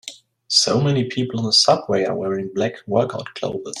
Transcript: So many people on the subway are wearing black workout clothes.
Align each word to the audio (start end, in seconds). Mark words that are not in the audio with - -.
So 0.47 0.81
many 0.81 1.03
people 1.03 1.39
on 1.39 1.45
the 1.45 1.53
subway 1.53 2.05
are 2.05 2.15
wearing 2.15 2.49
black 2.55 2.73
workout 2.87 3.35
clothes. 3.35 3.67